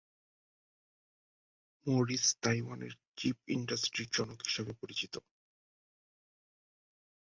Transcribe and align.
Morris 1.85 2.25
তাইওয়ানের 2.43 2.93
chip 3.17 3.37
ইন্ডাস্ট্রির 3.47 4.09
জনক 4.13 4.39
হিসেবে 4.47 4.71
পরিচিত। 4.81 5.13